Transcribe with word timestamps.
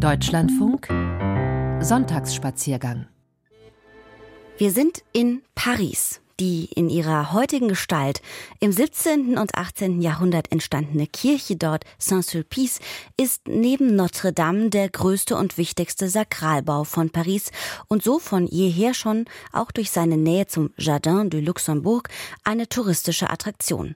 Deutschlandfunk 0.00 0.88
Sonntagsspaziergang. 1.84 3.06
Wir 4.56 4.70
sind 4.70 5.02
in 5.12 5.42
Paris 5.54 6.22
die 6.40 6.70
in 6.74 6.88
ihrer 6.88 7.32
heutigen 7.32 7.68
Gestalt 7.68 8.22
im 8.60 8.72
17. 8.72 9.36
und 9.36 9.54
18. 9.54 10.00
Jahrhundert 10.00 10.50
entstandene 10.50 11.06
Kirche 11.06 11.56
dort, 11.56 11.84
Saint-Sulpice, 11.98 12.80
ist 13.18 13.46
neben 13.46 13.94
Notre 13.94 14.32
Dame 14.32 14.70
der 14.70 14.88
größte 14.88 15.36
und 15.36 15.58
wichtigste 15.58 16.08
Sakralbau 16.08 16.84
von 16.84 17.10
Paris 17.10 17.50
und 17.88 18.02
so 18.02 18.18
von 18.18 18.46
jeher 18.46 18.94
schon 18.94 19.26
auch 19.52 19.70
durch 19.70 19.90
seine 19.90 20.16
Nähe 20.16 20.46
zum 20.46 20.70
Jardin 20.78 21.28
du 21.28 21.40
Luxembourg 21.40 22.08
eine 22.42 22.68
touristische 22.68 23.28
Attraktion. 23.28 23.94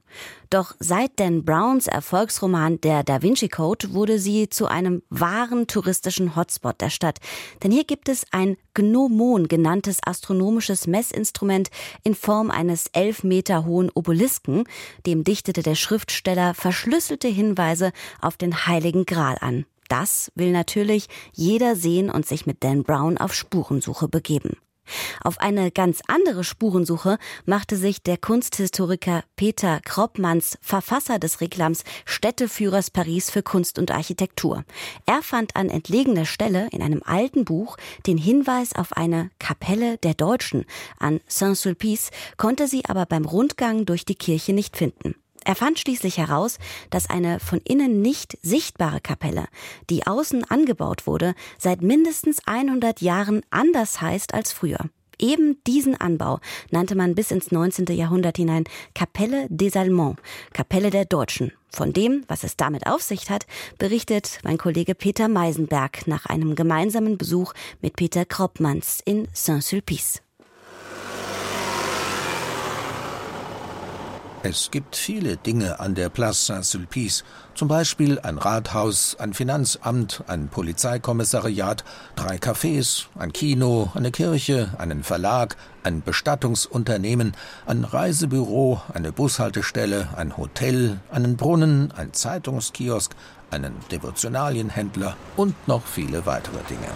Doch 0.50 0.74
seit 0.79 1.18
Dan 1.18 1.45
Browns 1.45 1.86
Erfolgsroman 1.86 2.80
Der 2.80 3.02
Da 3.02 3.22
Vinci 3.22 3.48
Code 3.48 3.92
wurde 3.92 4.18
sie 4.18 4.48
zu 4.48 4.66
einem 4.66 5.02
wahren 5.08 5.66
touristischen 5.66 6.36
Hotspot 6.36 6.80
der 6.80 6.90
Stadt. 6.90 7.18
Denn 7.62 7.72
hier 7.72 7.84
gibt 7.84 8.08
es 8.08 8.25
ein 8.31 8.56
Gnomon 8.75 9.48
genanntes 9.48 9.98
astronomisches 10.04 10.86
Messinstrument 10.86 11.70
in 12.04 12.14
Form 12.14 12.33
eines 12.50 12.86
elf 12.93 13.24
Meter 13.24 13.64
hohen 13.64 13.90
Obelisken. 13.90 14.64
Dem 15.06 15.25
dichtete 15.25 15.62
der 15.62 15.75
Schriftsteller 15.75 16.54
verschlüsselte 16.54 17.29
Hinweise 17.29 17.92
auf 18.20 18.36
den 18.36 18.66
Heiligen 18.66 19.06
Gral 19.06 19.36
an. 19.40 19.66
Das 19.88 20.32
will 20.34 20.50
natürlich 20.50 21.08
jeder 21.32 21.76
sehen 21.76 22.11
und 22.11 22.26
sich 22.26 22.46
mit 22.46 22.64
Dan 22.64 22.82
Brown 22.82 23.18
auf 23.18 23.34
Spurensuche 23.34 24.08
begeben. 24.08 24.56
Auf 25.22 25.38
eine 25.38 25.70
ganz 25.70 26.00
andere 26.08 26.44
Spurensuche 26.44 27.18
machte 27.46 27.76
sich 27.76 28.02
der 28.02 28.18
Kunsthistoriker 28.18 29.25
Peter 29.36 29.80
Kroppmanns, 29.80 30.58
Verfasser 30.61 31.18
des 31.18 31.40
Reklams 31.40 31.84
Städteführers 32.05 32.91
Paris 32.91 33.30
für 33.30 33.42
Kunst 33.42 33.78
und 33.78 33.91
Architektur. 33.91 34.64
Er 35.06 35.22
fand 35.22 35.56
an 35.56 35.70
entlegener 35.70 36.27
Stelle 36.27 36.69
in 36.72 36.83
einem 36.83 37.02
alten 37.05 37.44
Buch 37.44 37.77
den 38.06 38.19
Hinweis 38.19 38.75
auf 38.75 38.92
eine 38.97 39.30
Kapelle 39.39 39.98
der 39.98 40.14
Deutschen 40.14 40.64
an 40.98 41.20
Saint-Sulpice, 41.27 42.11
konnte 42.37 42.69
sie 42.69 42.84
aber 42.84 43.06
beim 43.06 43.25
Rundgang 43.25 43.87
durch 43.87 44.05
die 44.05 44.16
Kirche 44.16 44.53
nicht 44.53 44.77
finden. 44.77 45.14
Er 45.45 45.55
fand 45.55 45.78
schließlich 45.78 46.19
heraus, 46.19 46.59
dass 46.91 47.09
eine 47.09 47.39
von 47.39 47.61
innen 47.61 48.00
nicht 48.00 48.39
sichtbare 48.42 49.00
Kapelle, 49.00 49.47
die 49.91 50.06
außen 50.06 50.45
angebaut 50.50 51.06
wurde, 51.06 51.34
seit 51.59 51.83
mindestens 51.83 52.39
100 52.47 53.03
Jahren 53.03 53.42
anders 53.50 54.00
heißt 54.00 54.33
als 54.33 54.53
früher. 54.53 54.78
Eben 55.19 55.62
diesen 55.67 56.00
Anbau 56.00 56.41
nannte 56.70 56.97
man 56.97 57.15
bis 57.15 57.31
ins 57.31 57.53
19. 57.53 57.87
Jahrhundert 57.97 58.37
hinein 58.37 58.65
Kapelle 58.95 59.47
des 59.48 59.77
Allemands, 59.77 60.20
Kapelle 60.53 60.91
der 60.91 61.05
Deutschen. 61.05 61.53
Von 61.70 61.92
dem, 61.92 62.25
was 62.28 62.45
es 62.45 62.56
damit 62.56 62.87
auf 62.87 63.03
sich 63.03 63.31
hat, 63.31 63.47
berichtet 63.78 64.41
mein 64.45 64.59
Kollege 64.59 64.95
Peter 64.95 65.28
Meisenberg 65.28 66.06
nach 66.06 66.27
einem 66.27 66.55
gemeinsamen 66.55 67.19
Besuch 67.19 67.53
mit 67.81 67.97
Peter 67.97 68.25
Kroppmanns 68.25 69.00
in 69.05 69.28
Saint-Sulpice. 69.33 70.23
Es 74.47 74.70
gibt 74.70 74.95
viele 74.95 75.39
Dinge 75.39 75.81
an 75.81 75.95
der 75.95 76.11
Place 76.11 76.45
Saint-Sulpice, 76.45 77.25
zum 77.55 77.67
Beispiel 77.67 78.19
ein 78.19 78.37
Rathaus, 78.37 79.17
ein 79.19 79.33
Finanzamt, 79.33 80.23
ein 80.27 80.48
Polizeikommissariat, 80.48 81.83
drei 82.14 82.37
Cafés, 82.37 83.06
ein 83.19 83.33
Kino, 83.33 83.91
eine 83.95 84.11
Kirche, 84.11 84.69
einen 84.77 85.03
Verlag, 85.03 85.56
ein 85.83 86.03
Bestattungsunternehmen, 86.03 87.34
ein 87.65 87.84
Reisebüro, 87.84 88.83
eine 88.92 89.12
Bushaltestelle, 89.12 90.11
ein 90.15 90.37
Hotel, 90.37 91.00
einen 91.11 91.39
Brunnen, 91.39 91.91
ein 91.97 92.12
Zeitungskiosk, 92.12 93.15
einen 93.50 93.75
Devotionalienhändler 93.91 95.17
und 95.39 95.55
noch 95.67 95.87
viele 95.87 96.27
weitere 96.27 96.62
Dinge. 96.69 96.91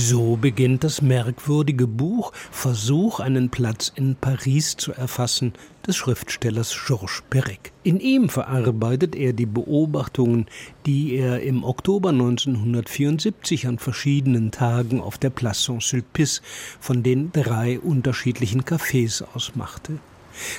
So 0.00 0.36
beginnt 0.36 0.84
das 0.84 1.02
merkwürdige 1.02 1.88
Buch 1.88 2.32
Versuch, 2.52 3.18
einen 3.18 3.50
Platz 3.50 3.90
in 3.96 4.14
Paris 4.14 4.76
zu 4.76 4.92
erfassen 4.92 5.54
des 5.88 5.96
Schriftstellers 5.96 6.72
Georges 6.86 7.24
Perec. 7.28 7.72
In 7.82 7.98
ihm 7.98 8.28
verarbeitet 8.28 9.16
er 9.16 9.32
die 9.32 9.44
Beobachtungen, 9.44 10.46
die 10.86 11.16
er 11.16 11.42
im 11.42 11.64
Oktober 11.64 12.10
1974 12.10 13.66
an 13.66 13.80
verschiedenen 13.80 14.52
Tagen 14.52 15.00
auf 15.00 15.18
der 15.18 15.30
Place 15.30 15.64
Saint-Sulpice 15.64 16.42
von 16.78 17.02
den 17.02 17.32
drei 17.32 17.80
unterschiedlichen 17.80 18.62
Cafés 18.62 19.24
aus 19.34 19.56
machte. 19.56 19.98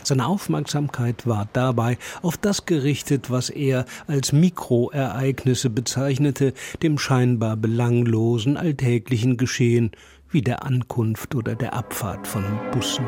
Seine 0.03 0.28
Aufmerksamkeit 0.28 1.28
war 1.28 1.47
dabei 1.53 1.97
auf 2.22 2.38
das 2.38 2.66
gerichtet, 2.66 3.29
was 3.29 3.50
er 3.50 3.85
als 4.07 4.31
Mikroereignisse 4.31 5.69
bezeichnete, 5.69 6.53
dem 6.84 6.97
scheinbar 6.97 7.57
belanglosen 7.57 8.57
alltäglichen 8.57 9.38
Geschehen 9.38 9.91
wie 10.29 10.41
der 10.41 10.63
Ankunft 10.63 11.35
oder 11.35 11.56
der 11.56 11.73
Abfahrt 11.73 12.28
von 12.28 12.44
Bussen. 12.72 13.06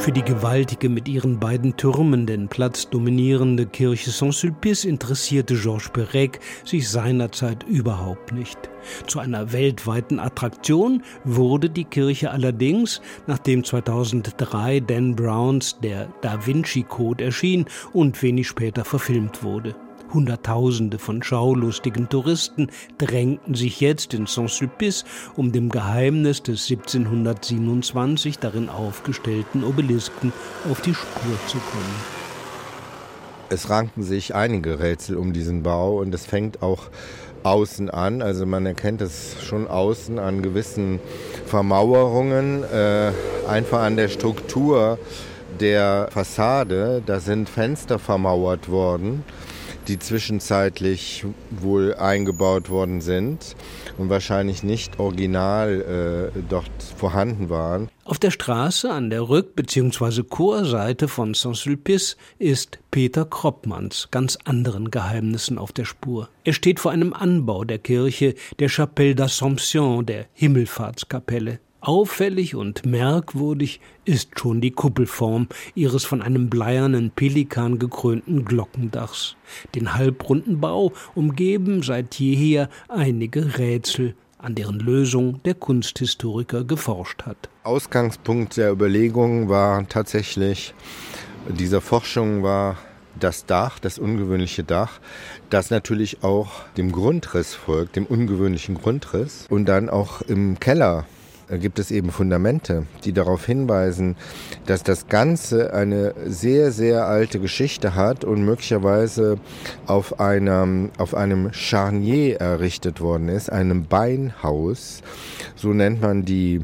Für 0.00 0.12
die 0.12 0.22
gewaltige, 0.22 0.88
mit 0.88 1.08
ihren 1.08 1.38
beiden 1.38 1.76
Türmen 1.76 2.24
den 2.24 2.48
Platz 2.48 2.88
dominierende 2.88 3.66
Kirche 3.66 4.10
Saint-Sulpice 4.10 4.86
interessierte 4.86 5.54
Georges 5.54 5.90
Perec 5.90 6.40
sich 6.64 6.88
seinerzeit 6.88 7.64
überhaupt 7.64 8.32
nicht. 8.32 8.58
Zu 9.06 9.18
einer 9.18 9.52
weltweiten 9.52 10.18
Attraktion 10.18 11.02
wurde 11.24 11.68
die 11.68 11.84
Kirche 11.84 12.30
allerdings, 12.30 13.02
nachdem 13.26 13.62
2003 13.62 14.80
Dan 14.80 15.16
Browns 15.16 15.78
Der 15.82 16.08
Da 16.22 16.46
Vinci 16.46 16.82
Code 16.82 17.22
erschien 17.22 17.66
und 17.92 18.22
wenig 18.22 18.48
später 18.48 18.86
verfilmt 18.86 19.42
wurde. 19.42 19.76
Hunderttausende 20.12 20.98
von 20.98 21.22
schaulustigen 21.22 22.08
Touristen 22.08 22.68
drängten 22.98 23.54
sich 23.54 23.80
jetzt 23.80 24.14
in 24.14 24.26
Saint-Sulpice, 24.26 25.04
um 25.36 25.52
dem 25.52 25.68
Geheimnis 25.68 26.42
des 26.42 26.70
1727 26.70 28.38
darin 28.38 28.68
aufgestellten 28.68 29.64
Obelisken 29.64 30.32
auf 30.70 30.80
die 30.80 30.94
Spur 30.94 31.38
zu 31.46 31.58
kommen. 31.58 32.20
Es 33.48 33.68
ranken 33.68 34.04
sich 34.04 34.34
einige 34.34 34.78
Rätsel 34.78 35.16
um 35.16 35.32
diesen 35.32 35.64
Bau 35.64 35.98
und 35.98 36.14
es 36.14 36.24
fängt 36.24 36.62
auch 36.62 36.84
außen 37.42 37.90
an. 37.90 38.22
Also 38.22 38.46
man 38.46 38.64
erkennt 38.66 39.00
es 39.02 39.42
schon 39.42 39.66
außen 39.66 40.18
an 40.18 40.42
gewissen 40.42 41.00
Vermauerungen, 41.46 42.62
äh, 42.62 43.12
einfach 43.48 43.80
an 43.80 43.96
der 43.96 44.08
Struktur 44.08 44.98
der 45.58 46.08
Fassade. 46.12 47.02
Da 47.04 47.18
sind 47.18 47.48
Fenster 47.48 47.98
vermauert 47.98 48.68
worden 48.68 49.24
die 49.90 49.98
zwischenzeitlich 49.98 51.24
wohl 51.50 51.94
eingebaut 51.94 52.70
worden 52.70 53.00
sind 53.00 53.56
und 53.98 54.08
wahrscheinlich 54.08 54.62
nicht 54.62 55.00
original 55.00 56.30
äh, 56.36 56.40
dort 56.48 56.70
vorhanden 56.96 57.50
waren. 57.50 57.88
Auf 58.04 58.20
der 58.20 58.30
Straße 58.30 58.88
an 58.90 59.10
der 59.10 59.22
Rück- 59.22 59.54
bzw. 59.56 60.22
Chorseite 60.22 61.08
von 61.08 61.34
Saint-Sulpice 61.34 62.16
ist 62.38 62.78
Peter 62.92 63.24
Kroppmanns 63.24 64.08
ganz 64.12 64.38
anderen 64.44 64.92
Geheimnissen 64.92 65.58
auf 65.58 65.72
der 65.72 65.84
Spur. 65.84 66.28
Er 66.44 66.52
steht 66.52 66.78
vor 66.78 66.92
einem 66.92 67.12
Anbau 67.12 67.64
der 67.64 67.78
Kirche, 67.78 68.34
der 68.60 68.68
Chapelle 68.68 69.14
d'Assomption, 69.14 70.04
der 70.04 70.26
Himmelfahrtskapelle. 70.34 71.58
Auffällig 71.82 72.54
und 72.54 72.84
merkwürdig 72.84 73.80
ist 74.04 74.38
schon 74.38 74.60
die 74.60 74.70
Kuppelform 74.70 75.48
ihres 75.74 76.04
von 76.04 76.20
einem 76.20 76.50
bleiernen 76.50 77.10
Pelikan 77.10 77.78
gekrönten 77.78 78.44
Glockendachs. 78.44 79.36
Den 79.74 79.94
halbrunden 79.94 80.60
Bau 80.60 80.92
umgeben 81.14 81.82
seit 81.82 82.16
jeher 82.16 82.68
einige 82.88 83.56
Rätsel, 83.56 84.14
an 84.36 84.54
deren 84.54 84.78
Lösung 84.78 85.42
der 85.44 85.54
Kunsthistoriker 85.54 86.64
geforscht 86.64 87.22
hat. 87.22 87.48
Ausgangspunkt 87.62 88.58
der 88.58 88.72
Überlegungen 88.72 89.48
war 89.48 89.88
tatsächlich, 89.88 90.74
dieser 91.48 91.80
Forschung 91.80 92.42
war 92.42 92.76
das 93.18 93.46
Dach, 93.46 93.78
das 93.78 93.98
ungewöhnliche 93.98 94.64
Dach, 94.64 95.00
das 95.48 95.70
natürlich 95.70 96.22
auch 96.22 96.50
dem 96.76 96.92
Grundriss 96.92 97.54
folgt, 97.54 97.96
dem 97.96 98.04
ungewöhnlichen 98.04 98.74
Grundriss 98.74 99.46
und 99.48 99.64
dann 99.64 99.88
auch 99.88 100.20
im 100.20 100.60
Keller 100.60 101.06
gibt 101.58 101.78
es 101.78 101.90
eben 101.90 102.10
Fundamente, 102.10 102.86
die 103.04 103.12
darauf 103.12 103.46
hinweisen, 103.46 104.16
dass 104.66 104.82
das 104.82 105.08
Ganze 105.08 105.74
eine 105.74 106.14
sehr, 106.26 106.70
sehr 106.72 107.06
alte 107.06 107.40
Geschichte 107.40 107.94
hat 107.94 108.24
und 108.24 108.44
möglicherweise 108.44 109.38
auf 109.86 110.20
einem, 110.20 110.90
auf 110.98 111.14
einem 111.14 111.52
Charnier 111.52 112.40
errichtet 112.40 113.00
worden 113.00 113.28
ist, 113.28 113.50
einem 113.50 113.86
Beinhaus. 113.86 115.02
So 115.56 115.72
nennt 115.72 116.00
man 116.00 116.24
die 116.24 116.62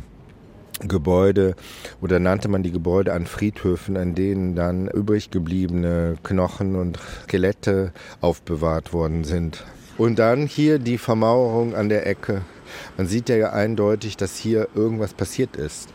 Gebäude 0.80 1.54
oder 2.02 2.18
nannte 2.18 2.48
man 2.48 2.62
die 2.62 2.72
Gebäude 2.72 3.14
an 3.14 3.26
Friedhöfen, 3.26 3.96
an 3.96 4.14
denen 4.14 4.54
dann 4.54 4.88
übrig 4.88 5.30
gebliebene 5.30 6.16
Knochen 6.22 6.76
und 6.76 6.98
Skelette 7.24 7.92
aufbewahrt 8.20 8.92
worden 8.92 9.24
sind. 9.24 9.64
Und 9.96 10.18
dann 10.18 10.46
hier 10.46 10.78
die 10.78 10.98
Vermauerung 10.98 11.74
an 11.74 11.88
der 11.88 12.06
Ecke 12.06 12.42
man 12.96 13.06
sieht 13.06 13.28
ja 13.28 13.52
eindeutig, 13.52 14.16
dass 14.16 14.36
hier 14.36 14.68
irgendwas 14.74 15.14
passiert 15.14 15.56
ist. 15.56 15.88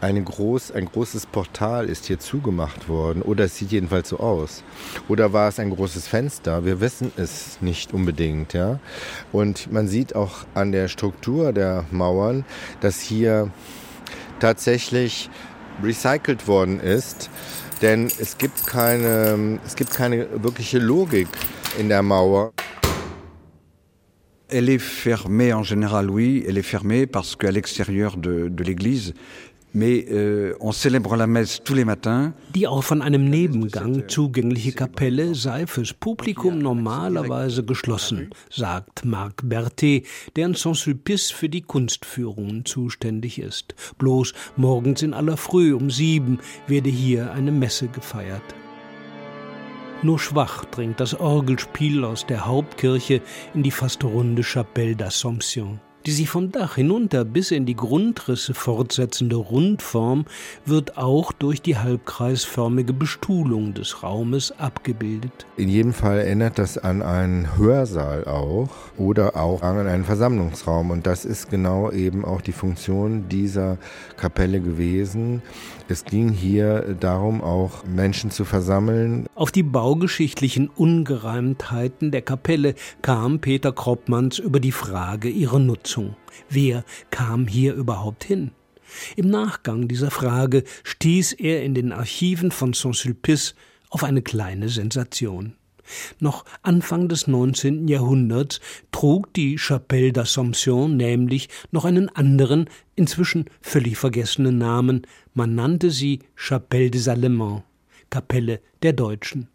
eine 0.00 0.22
groß, 0.22 0.72
ein 0.72 0.86
großes 0.86 1.26
Portal 1.26 1.86
ist 1.86 2.06
hier 2.06 2.20
zugemacht 2.20 2.88
worden 2.88 3.22
oder 3.22 3.46
es 3.46 3.56
sieht 3.56 3.72
jedenfalls 3.72 4.08
so 4.10 4.18
aus. 4.18 4.62
Oder 5.08 5.32
war 5.32 5.48
es 5.48 5.58
ein 5.58 5.70
großes 5.70 6.06
Fenster? 6.06 6.64
Wir 6.64 6.80
wissen 6.80 7.10
es 7.16 7.60
nicht 7.60 7.92
unbedingt. 7.92 8.52
Ja? 8.52 8.78
Und 9.32 9.72
man 9.72 9.88
sieht 9.88 10.14
auch 10.14 10.44
an 10.54 10.72
der 10.72 10.88
Struktur 10.88 11.52
der 11.52 11.84
Mauern, 11.90 12.44
dass 12.80 13.00
hier 13.00 13.50
tatsächlich 14.38 15.30
recycelt 15.82 16.46
worden 16.46 16.80
ist. 16.80 17.30
Denn 17.82 18.06
es 18.06 18.38
gibt 18.38 18.66
keine, 18.66 19.60
es 19.64 19.76
gibt 19.76 19.92
keine 19.92 20.42
wirkliche 20.42 20.78
Logik 20.78 21.28
in 21.78 21.88
der 21.88 22.02
Mauer. 22.02 22.52
Elle 24.50 24.70
est 24.70 24.78
fermée 24.78 25.52
en 25.52 25.62
général, 25.62 26.10
oui, 26.10 26.42
elle 26.48 26.56
est 26.56 26.62
fermée 26.62 27.06
parce 27.06 27.36
qu'à 27.36 27.50
l'extérieur 27.50 28.16
de, 28.16 28.48
de 28.48 28.64
l'église, 28.64 29.12
mais 29.74 30.06
euh, 30.10 30.54
on 30.60 30.72
célèbre 30.72 31.16
la 31.16 31.26
messe 31.26 31.60
tous 31.62 31.74
les 31.74 31.84
matins. 31.84 32.32
Die 32.54 32.66
auch 32.66 32.82
von 32.82 33.02
einem 33.02 33.28
Nebengang 33.28 34.08
zugängliche 34.08 34.72
Kapelle 34.72 35.34
sei 35.34 35.66
fürs 35.66 35.92
Publikum 35.92 36.58
normalerweise 36.58 37.62
geschlossen, 37.62 38.30
sagt 38.50 39.04
Marc 39.04 39.42
Berthet, 39.44 40.06
der 40.36 40.46
in 40.46 40.54
Saint-Sulpice 40.54 41.30
für 41.30 41.48
die 41.48 41.62
Kunstführungen 41.62 42.64
zuständig 42.64 43.38
ist. 43.38 43.74
Bloß 43.98 44.32
morgens 44.56 45.02
in 45.02 45.12
aller 45.12 45.36
Früh 45.36 45.74
um 45.74 45.90
sieben 45.90 46.38
werde 46.66 46.90
hier 46.90 47.32
eine 47.32 47.52
Messe 47.52 47.88
gefeiert. 47.88 48.54
Nur 50.02 50.20
schwach 50.20 50.64
dringt 50.66 51.00
das 51.00 51.18
Orgelspiel 51.18 52.04
aus 52.04 52.24
der 52.24 52.46
Hauptkirche 52.46 53.20
in 53.52 53.64
die 53.64 53.72
fast 53.72 54.04
runde 54.04 54.44
Chapelle 54.44 54.94
d'Assomption. 54.94 55.80
Die 56.06 56.12
sich 56.12 56.28
vom 56.30 56.52
Dach 56.52 56.76
hinunter 56.76 57.24
bis 57.24 57.50
in 57.50 57.66
die 57.66 57.74
Grundrisse 57.74 58.54
fortsetzende 58.54 59.36
Rundform 59.36 60.24
wird 60.64 60.96
auch 60.96 61.32
durch 61.32 61.60
die 61.60 61.76
halbkreisförmige 61.76 62.92
Bestuhlung 62.92 63.74
des 63.74 64.02
Raumes 64.02 64.54
abgebildet. 64.58 65.46
In 65.56 65.68
jedem 65.68 65.92
Fall 65.92 66.18
erinnert 66.18 66.58
das 66.58 66.78
an 66.78 67.02
einen 67.02 67.58
Hörsaal 67.58 68.24
auch 68.24 68.70
oder 68.96 69.36
auch 69.36 69.62
an 69.62 69.86
einen 69.86 70.04
Versammlungsraum. 70.04 70.90
Und 70.90 71.06
das 71.06 71.24
ist 71.24 71.50
genau 71.50 71.90
eben 71.90 72.24
auch 72.24 72.40
die 72.40 72.52
Funktion 72.52 73.28
dieser 73.28 73.76
Kapelle 74.16 74.60
gewesen. 74.60 75.42
Es 75.88 76.04
ging 76.04 76.30
hier 76.30 76.96
darum, 77.00 77.42
auch 77.42 77.84
Menschen 77.84 78.30
zu 78.30 78.44
versammeln. 78.44 79.26
Auf 79.34 79.50
die 79.50 79.62
baugeschichtlichen 79.62 80.68
Ungereimtheiten 80.68 82.10
der 82.10 82.22
Kapelle 82.22 82.74
kam 83.02 83.40
Peter 83.40 83.72
Kroppmanns 83.72 84.38
über 84.38 84.60
die 84.60 84.72
Frage 84.72 85.28
ihrer 85.28 85.58
Nutzung. 85.58 85.87
Wer 86.48 86.84
kam 87.10 87.46
hier 87.46 87.74
überhaupt 87.74 88.24
hin? 88.24 88.52
Im 89.16 89.28
Nachgang 89.28 89.88
dieser 89.88 90.10
Frage 90.10 90.64
stieß 90.84 91.32
er 91.34 91.62
in 91.62 91.74
den 91.74 91.92
Archiven 91.92 92.50
von 92.50 92.72
Saint-Sulpice 92.72 93.54
auf 93.90 94.04
eine 94.04 94.22
kleine 94.22 94.68
Sensation. 94.68 95.54
Noch 96.20 96.44
Anfang 96.62 97.08
des 97.08 97.26
19. 97.26 97.88
Jahrhunderts 97.88 98.60
trug 98.92 99.32
die 99.34 99.56
Chapelle 99.56 100.10
d'Assomption 100.10 100.88
nämlich 100.96 101.48
noch 101.70 101.84
einen 101.84 102.08
anderen, 102.10 102.68
inzwischen 102.94 103.46
völlig 103.60 103.96
vergessenen 103.96 104.58
Namen. 104.58 105.06
Man 105.34 105.54
nannte 105.54 105.90
sie 105.90 106.20
Chapelle 106.34 106.90
des 106.90 107.08
Allemands, 107.08 107.62
Kapelle 108.10 108.60
der 108.82 108.92
Deutschen. 108.92 109.48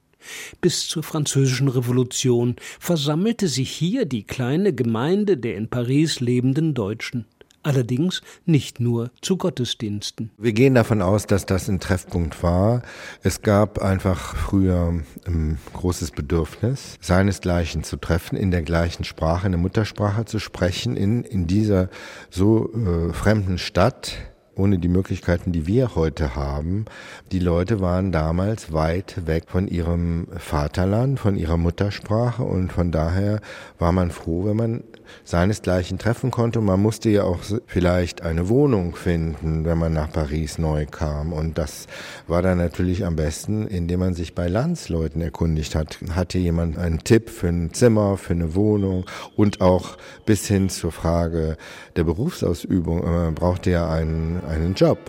Bis 0.62 0.88
zur 0.88 1.04
Französischen 1.04 1.68
Revolution 1.68 2.56
versammelte 2.80 3.48
sich 3.48 3.72
hier 3.72 4.06
die 4.06 4.24
kleine 4.24 4.74
Gemeinde 4.74 5.38
der 5.38 5.56
in 5.56 5.68
Paris 5.68 6.20
lebenden 6.20 6.74
Deutschen 6.74 7.25
allerdings 7.64 8.22
nicht 8.46 8.80
nur 8.80 9.10
zu 9.22 9.38
Gottesdiensten. 9.38 10.30
Wir 10.38 10.54
gehen 10.54 10.75
davon 10.75 11.02
aus, 11.02 11.25
dass 11.25 11.46
das 11.46 11.70
ein 11.70 11.80
Treffpunkt 11.80 12.44
war. 12.44 12.84
Es 13.24 13.42
gab 13.42 13.80
einfach 13.80 14.36
früher 14.36 15.02
ein 15.25 15.58
großes 15.74 16.12
Bedürfnis, 16.12 16.98
seinesgleichen 17.02 17.84
zu 17.84 17.98
treffen, 17.98 18.36
in 18.38 18.52
der 18.52 18.62
gleichen 18.62 19.04
Sprache, 19.04 19.48
in 19.48 19.54
der 19.54 19.62
Muttersprache 19.62 20.25
zu 20.25 20.40
sprechen, 20.40 20.96
in, 20.96 21.24
in 21.24 21.48
dieser 21.48 21.90
so 22.30 22.72
äh, 22.74 23.14
fremden 23.14 23.58
Stadt 23.58 24.18
ohne 24.55 24.79
die 24.79 24.88
Möglichkeiten, 24.88 25.51
die 25.51 25.67
wir 25.67 25.95
heute 25.95 26.35
haben. 26.35 26.85
Die 27.31 27.39
Leute 27.39 27.79
waren 27.81 28.11
damals 28.11 28.71
weit 28.71 29.25
weg 29.25 29.45
von 29.47 29.67
ihrem 29.67 30.27
Vaterland, 30.38 31.19
von 31.19 31.35
ihrer 31.35 31.57
Muttersprache 31.57 32.44
und 32.44 32.71
von 32.71 32.91
daher 32.91 33.41
war 33.79 33.91
man 33.91 34.11
froh, 34.11 34.45
wenn 34.45 34.57
man 34.57 34.83
seinesgleichen 35.23 35.97
treffen 35.97 36.31
konnte. 36.31 36.61
man 36.61 36.81
musste 36.81 37.09
ja 37.09 37.23
auch 37.23 37.39
vielleicht 37.67 38.21
eine 38.21 38.50
Wohnung 38.50 38.95
finden, 38.95 39.65
wenn 39.65 39.77
man 39.77 39.94
nach 39.94 40.11
Paris 40.11 40.57
neu 40.57 40.85
kam. 40.85 41.33
Und 41.33 41.57
das 41.57 41.88
war 42.27 42.41
dann 42.41 42.57
natürlich 42.57 43.05
am 43.05 43.15
besten, 43.15 43.67
indem 43.67 44.01
man 44.01 44.13
sich 44.13 44.35
bei 44.35 44.47
Landsleuten 44.47 45.21
erkundigt 45.21 45.75
hat. 45.75 46.00
Hatte 46.11 46.38
jemand 46.38 46.77
einen 46.77 47.03
Tipp 47.03 47.29
für 47.29 47.47
ein 47.47 47.73
Zimmer, 47.73 48.17
für 48.17 48.33
eine 48.33 48.55
Wohnung 48.55 49.05
und 49.35 49.61
auch 49.61 49.97
bis 50.25 50.47
hin 50.47 50.69
zur 50.69 50.91
Frage 50.91 51.57
der 51.95 52.03
Berufsausübung. 52.03 53.03
Man 53.03 53.35
brauchte 53.35 53.71
ja 53.71 53.89
einen, 53.89 54.41
einen 54.45 54.74
Job. 54.74 55.00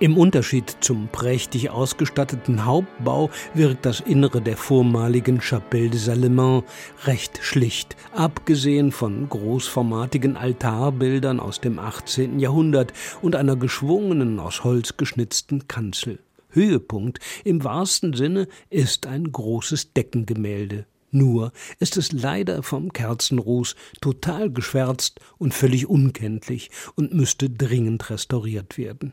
Im 0.00 0.18
Unterschied 0.18 0.76
zum 0.80 1.06
prächtig 1.06 1.70
ausgestatteten 1.70 2.64
Hauptbau 2.64 3.30
wirkt 3.54 3.86
das 3.86 4.00
Innere 4.00 4.42
der 4.42 4.56
vormaligen 4.56 5.40
Chapelle 5.40 5.90
des 5.90 6.08
Allemands 6.08 6.68
recht 7.04 7.38
schlicht, 7.42 7.94
abgesehen 8.12 8.90
von 8.90 9.28
großformatigen 9.28 10.36
Altarbildern 10.36 11.38
aus 11.38 11.60
dem 11.60 11.78
18. 11.78 12.40
Jahrhundert 12.40 12.92
und 13.22 13.36
einer 13.36 13.54
geschwungenen, 13.54 14.40
aus 14.40 14.64
Holz 14.64 14.96
geschnitzten 14.96 15.68
Kanzel. 15.68 16.18
Höhepunkt 16.50 17.20
im 17.44 17.62
wahrsten 17.62 18.14
Sinne 18.14 18.48
ist 18.70 19.06
ein 19.06 19.30
großes 19.30 19.92
Deckengemälde. 19.92 20.86
Nur 21.14 21.52
ist 21.78 21.96
es 21.96 22.10
leider 22.10 22.64
vom 22.64 22.92
Kerzenruß 22.92 23.76
total 24.00 24.50
geschwärzt 24.50 25.20
und 25.38 25.54
völlig 25.54 25.88
unkenntlich 25.88 26.72
und 26.96 27.14
müsste 27.14 27.48
dringend 27.48 28.10
restauriert 28.10 28.76
werden. 28.78 29.12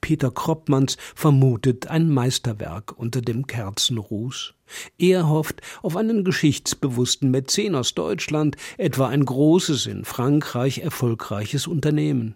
Peter 0.00 0.32
Kroppmanns 0.32 0.96
vermutet 1.14 1.86
ein 1.86 2.10
Meisterwerk 2.10 2.98
unter 2.98 3.20
dem 3.20 3.46
Kerzenruß. 3.46 4.54
Er 4.98 5.28
hofft 5.28 5.62
auf 5.82 5.96
einen 5.96 6.24
geschichtsbewussten 6.24 7.30
Mäzen 7.30 7.76
aus 7.76 7.94
Deutschland, 7.94 8.56
etwa 8.76 9.06
ein 9.06 9.24
großes 9.24 9.86
in 9.86 10.04
Frankreich 10.04 10.78
erfolgreiches 10.78 11.68
Unternehmen. 11.68 12.34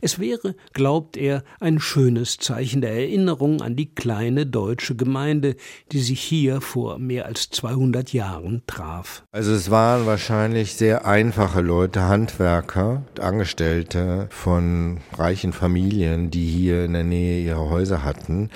Es 0.00 0.18
wäre, 0.18 0.54
glaubt 0.72 1.16
er, 1.16 1.44
ein 1.60 1.80
schönes 1.80 2.38
Zeichen 2.38 2.80
der 2.80 2.92
Erinnerung 2.92 3.62
an 3.62 3.76
die 3.76 3.94
kleine 3.94 4.46
deutsche 4.46 4.96
Gemeinde, 4.96 5.56
die 5.92 6.00
sich 6.00 6.20
hier 6.20 6.60
vor 6.60 6.98
mehr 6.98 7.26
als 7.26 7.50
200 7.50 8.12
Jahren 8.12 8.62
traf. 8.66 9.24
Also 9.32 9.52
es 9.52 9.70
waren 9.70 10.06
wahrscheinlich 10.06 10.74
sehr 10.74 11.06
einfache 11.06 11.60
Leute, 11.60 12.02
Handwerker, 12.02 13.02
Angestellte 13.20 14.28
von 14.30 14.98
reichen 15.16 15.52
Familien, 15.52 16.30
die 16.30 16.46
hier 16.46 16.84
in 16.84 16.92
der 16.92 17.04
Nähe 17.04 17.44
ihre 17.44 17.70
Häuser 17.70 18.04
hatten. 18.04 18.50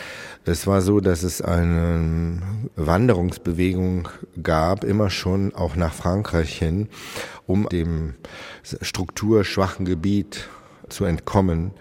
Es 0.45 0.67
war 0.67 0.81
so, 0.81 1.01
dass 1.01 1.23
es 1.23 1.43
eine 1.43 2.41
Wanderungsbewegung 2.77 4.09
gab, 4.43 4.85
immer 4.85 5.11
schon 5.11 5.55
auch 5.55 5.77
nach 5.77 5.93
Frankreich 5.93 6.57
hin, 6.59 6.89
um 7.47 7.69
dem 7.69 8.15
strukturschwachen 8.63 9.85
Gebiet 9.85 10.49
zu 10.89 11.05
entkommen, 11.05 11.73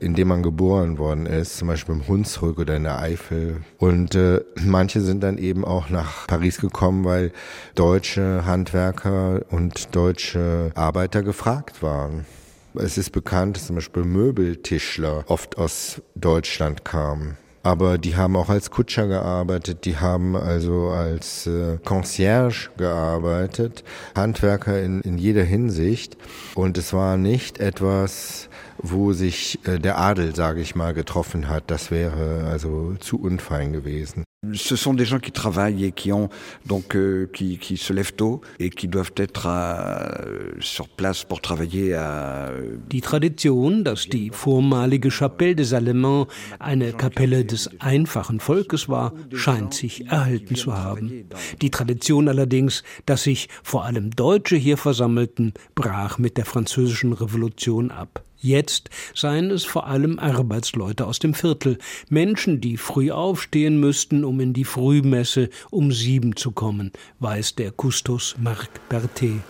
in 0.00 0.14
dem 0.14 0.28
man 0.28 0.42
geboren 0.42 0.98
worden 0.98 1.26
ist, 1.26 1.56
zum 1.56 1.68
Beispiel 1.68 1.94
im 1.94 2.08
Hunsrück 2.08 2.58
oder 2.58 2.76
in 2.76 2.84
der 2.84 2.98
Eifel. 2.98 3.62
Und 3.78 4.14
äh, 4.14 4.40
manche 4.64 5.00
sind 5.00 5.22
dann 5.22 5.38
eben 5.38 5.64
auch 5.64 5.90
nach 5.90 6.26
Paris 6.26 6.58
gekommen, 6.58 7.04
weil 7.04 7.32
deutsche 7.74 8.44
Handwerker 8.46 9.42
und 9.50 9.94
deutsche 9.94 10.72
Arbeiter 10.74 11.22
gefragt 11.22 11.82
waren. 11.82 12.26
Es 12.74 12.98
ist 12.98 13.10
bekannt, 13.10 13.56
dass 13.56 13.66
zum 13.66 13.76
Beispiel 13.76 14.04
Möbeltischler 14.04 15.24
oft 15.28 15.56
aus 15.56 16.02
Deutschland 16.14 16.84
kamen 16.84 17.38
aber 17.66 17.98
die 17.98 18.14
haben 18.14 18.36
auch 18.36 18.48
als 18.48 18.70
Kutscher 18.70 19.08
gearbeitet, 19.08 19.86
die 19.86 19.96
haben 19.96 20.36
also 20.36 20.90
als 20.90 21.48
äh, 21.48 21.78
Concierge 21.84 22.70
gearbeitet, 22.76 23.82
Handwerker 24.14 24.80
in, 24.80 25.00
in 25.00 25.18
jeder 25.18 25.42
Hinsicht. 25.42 26.16
Und 26.54 26.78
es 26.78 26.92
war 26.92 27.16
nicht 27.16 27.58
etwas, 27.58 28.48
wo 28.78 29.12
sich 29.12 29.58
äh, 29.66 29.80
der 29.80 29.98
Adel, 29.98 30.36
sage 30.36 30.60
ich 30.60 30.76
mal, 30.76 30.94
getroffen 30.94 31.48
hat. 31.48 31.64
Das 31.66 31.90
wäre 31.90 32.46
also 32.48 32.94
zu 33.00 33.20
unfein 33.20 33.72
gewesen. 33.72 34.22
Ce 34.54 34.76
sont 34.76 34.94
des 34.94 35.04
gens 35.04 35.18
qui 35.18 35.32
travaillent 35.32 35.84
et 35.84 35.92
qui 35.92 36.12
ont 36.12 36.28
donc 36.66 36.96
euh, 36.96 37.28
qui, 37.32 37.58
qui 37.58 37.76
se 37.76 37.92
lèvent 37.92 38.14
tôt 38.14 38.40
et 38.58 38.70
qui 38.70 38.88
doivent 38.88 39.12
être 39.16 39.46
euh, 39.48 40.52
sur 40.60 40.88
place 40.88 41.24
pour 41.24 41.40
travailler 41.40 41.94
à 41.94 42.48
euh, 42.50 42.76
Die 42.90 43.00
Tradition, 43.00 43.82
dass 43.82 44.08
die 44.08 44.30
vormalige 44.30 45.10
Chapelle 45.10 45.54
des 45.54 45.74
Allemands 45.74 46.26
eine 46.58 46.92
Kapelle 46.92 47.44
des 47.44 47.70
einfachen 47.80 48.40
Volkes 48.40 48.88
war, 48.88 49.12
scheint 49.32 49.74
sich 49.74 50.06
erhalten 50.06 50.54
zu 50.54 50.74
haben. 50.76 51.28
Die 51.60 51.70
Tradition 51.70 52.28
allerdings, 52.28 52.82
dass 53.06 53.24
sich 53.24 53.48
vor 53.62 53.84
allem 53.84 54.10
Deutsche 54.10 54.56
hier 54.56 54.76
versammelten, 54.76 55.52
brach 55.74 56.18
mit 56.18 56.36
der 56.36 56.44
französischen 56.44 57.12
Revolution 57.12 57.90
ab. 57.90 58.22
Jetzt 58.46 58.90
seien 59.12 59.50
es 59.50 59.64
vor 59.64 59.88
allem 59.88 60.20
Arbeitsleute 60.20 61.08
aus 61.08 61.18
dem 61.18 61.34
Viertel, 61.34 61.78
Menschen, 62.08 62.60
die 62.60 62.76
früh 62.76 63.10
aufstehen 63.10 63.80
müssten, 63.80 64.24
um 64.24 64.38
in 64.38 64.52
die 64.52 64.62
Frühmesse 64.62 65.50
um 65.72 65.90
sieben 65.90 66.36
zu 66.36 66.52
kommen, 66.52 66.92
weiß 67.18 67.56
der 67.56 67.72
Kustos 67.72 68.36
Marc 68.38 68.70
Berthet. 68.88 69.40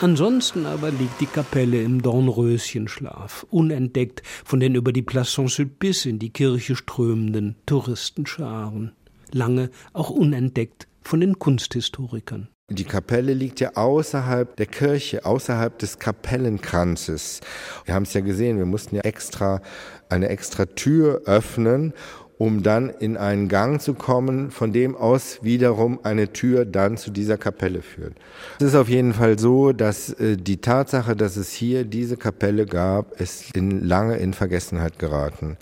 Ansonsten 0.00 0.66
aber 0.66 0.92
liegt 0.92 1.20
die 1.20 1.26
Kapelle 1.26 1.82
im 1.82 2.00
Dornröschenschlaf, 2.00 3.44
unentdeckt 3.50 4.22
von 4.44 4.60
den 4.60 4.76
über 4.76 4.92
die 4.92 5.02
Place 5.02 5.34
Saint-Sulpice 5.34 6.06
in 6.06 6.20
die 6.20 6.30
Kirche 6.30 6.76
strömenden 6.76 7.56
Touristenscharen, 7.66 8.92
lange 9.32 9.70
auch 9.94 10.10
unentdeckt 10.10 10.86
von 11.02 11.18
den 11.18 11.40
Kunsthistorikern. 11.40 12.46
Die 12.68 12.84
Kapelle 12.84 13.32
liegt 13.32 13.60
ja 13.60 13.76
außerhalb 13.76 14.56
der 14.56 14.66
Kirche, 14.66 15.24
außerhalb 15.24 15.78
des 15.78 16.00
Kapellenkranzes. 16.00 17.40
Wir 17.84 17.94
haben 17.94 18.02
es 18.02 18.12
ja 18.12 18.22
gesehen, 18.22 18.58
wir 18.58 18.66
mussten 18.66 18.96
ja 18.96 19.02
extra 19.02 19.62
eine 20.08 20.30
extra 20.30 20.66
Tür 20.66 21.22
öffnen 21.26 21.94
um 22.38 22.62
dann 22.62 22.90
in 22.90 23.16
einen 23.16 23.48
Gang 23.48 23.80
zu 23.80 23.94
kommen, 23.94 24.50
von 24.50 24.72
dem 24.72 24.94
aus 24.94 25.38
wiederum 25.42 26.00
eine 26.02 26.32
Tür 26.32 26.66
dann 26.66 26.96
zu 26.98 27.10
dieser 27.10 27.38
Kapelle 27.38 27.80
führt. 27.80 28.12
Es 28.58 28.68
ist 28.68 28.74
auf 28.74 28.88
jeden 28.88 29.14
Fall 29.14 29.38
so, 29.38 29.72
dass 29.72 30.10
äh, 30.14 30.36
die 30.36 30.60
Tatsache, 30.60 31.16
dass 31.16 31.36
es 31.36 31.52
hier 31.52 31.84
diese 31.84 32.16
Kapelle 32.16 32.66
gab, 32.66 33.18
ist 33.20 33.56
in, 33.56 33.82
lange 33.84 34.16
in 34.16 34.34
Vergessenheit 34.34 34.98
geraten. 34.98 35.56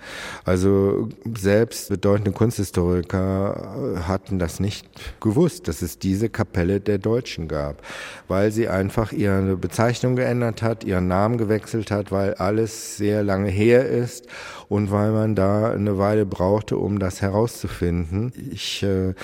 Also 0.45 1.09
selbst 1.39 1.91
bedeutende 1.91 2.33
Kunsthistoriker 2.33 3.95
äh, 3.97 4.01
hatten 4.01 4.41
das 4.41 4.59
nicht 4.59 4.87
gewusst, 5.21 5.69
dass 5.69 5.81
es 5.81 6.01
diese 6.01 6.29
Kapelle 6.29 6.81
der 6.81 6.99
Deutschen 6.99 7.47
gab, 7.47 7.83
weil 8.27 8.51
sie 8.51 8.69
einfach 8.69 9.13
ihre 9.13 9.57
Bezeichnung 9.57 10.17
geändert 10.17 10.63
hat, 10.63 10.83
ihren 10.83 11.07
Namen 11.07 11.39
gewechselt 11.39 11.93
hat, 11.93 12.11
weil 12.11 12.35
alles 12.35 12.97
sehr 12.97 13.23
lange 13.23 13.49
her 13.49 13.89
ist 13.89 14.27
und 14.69 14.91
weil 14.91 15.13
man 15.13 15.35
da 15.37 15.71
eine 15.71 15.99
Weile 15.99 16.27
brauchte, 16.65 16.77
um 16.79 16.99
das 16.99 17.21
herauszufinden. 17.23 18.33
Ich 18.53 18.83
äh, 18.83 19.15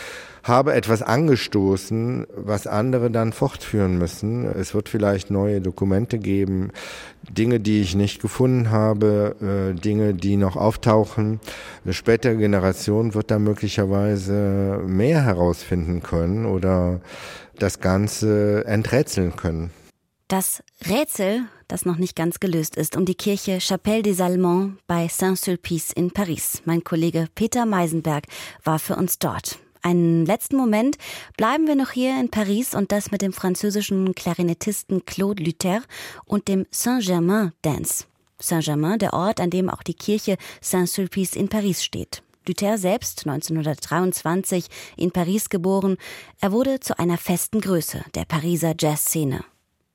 habe 0.42 0.75
etwas 0.75 1.02
angestoßen, 1.02 2.26
was 2.37 2.66
andere 2.66 3.11
dann 3.11 3.32
fortführen 3.32 3.99
müssen. 3.99 4.44
Es 4.44 4.75
wird 4.75 4.88
vielleicht 4.88 5.30
neue 5.30 5.61
Dokumente 5.61 6.18
geben, 6.18 6.70
Dinge, 7.30 7.61
die 7.61 7.80
ich 7.80 7.94
nicht 7.94 8.20
gefunden 8.20 8.70
habe, 8.70 9.37
äh, 9.40 9.78
Dinge, 9.78 10.14
die 10.14 10.37
noch 10.37 10.56
auftauchen. 10.56 11.40
Eine 11.85 11.94
spätere 11.94 12.37
Generation 12.37 13.14
wird 13.14 13.30
da 13.30 13.38
möglicherweise 13.38 14.82
mehr 14.87 15.25
herausfinden 15.25 16.02
können 16.02 16.47
oder 16.47 17.00
das 17.59 17.80
Ganze 17.80 18.64
enträtseln 18.66 19.37
können. 19.37 19.70
Das 20.30 20.62
Rätsel, 20.87 21.49
das 21.66 21.84
noch 21.84 21.96
nicht 21.96 22.14
ganz 22.14 22.38
gelöst 22.38 22.76
ist, 22.76 22.96
um 22.96 23.04
die 23.04 23.16
Kirche 23.16 23.58
Chapelle 23.60 24.04
des 24.04 24.20
Allemands 24.20 24.80
bei 24.87 25.08
Saint-Sulpice 25.08 25.92
in 25.92 26.12
Paris. 26.12 26.62
Mein 26.64 26.84
Kollege 26.84 27.26
Peter 27.34 27.66
Meisenberg 27.66 28.26
war 28.62 28.78
für 28.78 28.94
uns 28.94 29.18
dort. 29.18 29.58
Einen 29.82 30.25
letzten 30.25 30.56
Moment 30.56 30.99
bleiben 31.37 31.66
wir 31.66 31.75
noch 31.75 31.90
hier 31.90 32.20
in 32.20 32.30
Paris 32.30 32.76
und 32.76 32.92
das 32.92 33.10
mit 33.10 33.22
dem 33.22 33.32
französischen 33.32 34.14
Klarinettisten 34.14 35.04
Claude 35.04 35.42
Luther 35.42 35.82
und 36.26 36.46
dem 36.46 36.64
Saint-Germain 36.70 37.50
Dance. 37.62 38.04
Saint-Germain, 38.38 39.00
der 39.00 39.14
Ort, 39.14 39.40
an 39.40 39.50
dem 39.50 39.68
auch 39.68 39.82
die 39.82 39.94
Kirche 39.94 40.37
Saint-Sulpice 40.60 41.34
in 41.34 41.49
Paris 41.49 41.82
steht. 41.82 42.22
Luther 42.46 42.78
selbst, 42.78 43.26
1923 43.26 44.66
in 44.96 45.10
Paris 45.10 45.49
geboren, 45.49 45.96
er 46.40 46.52
wurde 46.52 46.78
zu 46.78 46.96
einer 47.00 47.18
festen 47.18 47.60
Größe 47.60 48.04
der 48.14 48.26
Pariser 48.26 48.76
Jazzszene. 48.78 49.44